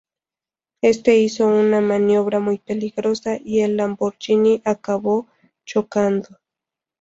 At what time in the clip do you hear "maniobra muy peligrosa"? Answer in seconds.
1.79-3.37